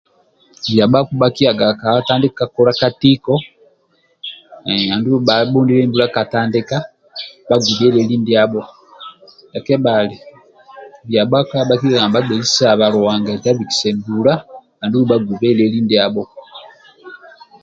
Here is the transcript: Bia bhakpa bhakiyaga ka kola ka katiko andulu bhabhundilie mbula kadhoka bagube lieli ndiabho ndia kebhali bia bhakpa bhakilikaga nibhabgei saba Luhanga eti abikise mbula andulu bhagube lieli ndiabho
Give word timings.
Bia 0.69 0.85
bhakpa 0.91 1.15
bhakiyaga 1.21 1.67
ka 2.37 2.45
kola 2.53 2.71
ka 2.79 2.81
katiko 2.81 3.33
andulu 4.93 5.17
bhabhundilie 5.27 5.85
mbula 5.87 6.05
kadhoka 6.15 6.77
bagube 7.49 7.87
lieli 7.93 8.15
ndiabho 8.21 8.61
ndia 9.49 9.59
kebhali 9.65 10.15
bia 11.07 11.23
bhakpa 11.31 11.67
bhakilikaga 11.69 12.05
nibhabgei 12.07 12.43
saba 12.55 12.85
Luhanga 12.93 13.29
eti 13.31 13.47
abikise 13.49 13.89
mbula 13.97 14.33
andulu 14.81 15.05
bhagube 15.09 15.47
lieli 15.57 15.79
ndiabho 15.85 16.23